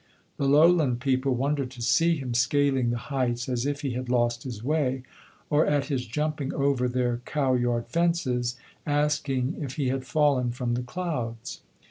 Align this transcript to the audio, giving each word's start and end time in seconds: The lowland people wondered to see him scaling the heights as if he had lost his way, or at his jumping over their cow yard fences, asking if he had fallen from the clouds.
The 0.37 0.47
lowland 0.47 0.99
people 0.99 1.35
wondered 1.35 1.69
to 1.69 1.81
see 1.83 2.17
him 2.17 2.33
scaling 2.33 2.89
the 2.89 2.97
heights 3.13 3.47
as 3.47 3.67
if 3.67 3.81
he 3.81 3.91
had 3.91 4.09
lost 4.09 4.41
his 4.41 4.63
way, 4.63 5.03
or 5.51 5.63
at 5.63 5.89
his 5.89 6.07
jumping 6.07 6.51
over 6.55 6.89
their 6.89 7.21
cow 7.25 7.53
yard 7.53 7.85
fences, 7.85 8.57
asking 8.83 9.57
if 9.59 9.75
he 9.75 9.89
had 9.89 10.03
fallen 10.03 10.49
from 10.49 10.73
the 10.73 10.81
clouds. 10.81 11.61